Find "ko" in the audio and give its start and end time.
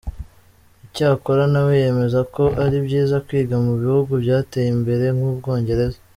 2.33-2.43